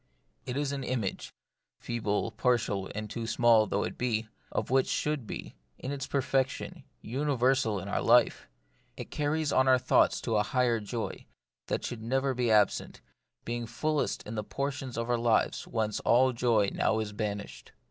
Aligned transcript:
It 0.47 0.57
is 0.57 0.71
an 0.71 0.83
image— 0.83 1.31
feeble, 1.79 2.31
partial, 2.31 2.89
and 2.95 3.07
too 3.07 3.27
small 3.27 3.67
though 3.67 3.83
it 3.83 3.99
be— 3.99 4.27
of 4.51 4.65
that 4.65 4.73
which 4.73 4.87
should 4.87 5.27
be, 5.27 5.53
in 5.77 5.91
its 5.91 6.07
perfection, 6.07 6.85
universal 7.03 7.79
in 7.79 7.87
our 7.87 8.01
life. 8.01 8.47
It 8.97 9.11
carries 9.11 9.53
on 9.53 9.67
our 9.67 9.77
thoughts 9.77 10.19
to 10.21 10.37
a 10.37 10.41
higher 10.41 10.79
joy, 10.79 11.27
that 11.67 11.85
should 11.85 11.99
be 12.01 12.07
never 12.07 12.35
absent, 12.51 13.01
being 13.45 13.67
fullest 13.67 14.23
The 14.23 14.31
Mystery 14.31 14.39
of 14.39 14.49
Pain. 14.49 14.65
87 14.69 14.87
in 14.89 14.89
those 14.89 14.95
portions 14.95 14.97
of 14.97 15.09
our 15.11 15.19
life 15.19 15.67
whence 15.67 15.99
all 15.99 16.33
joy 16.33 16.69
now 16.73 16.97
is 16.97 17.13
banished. 17.13 17.71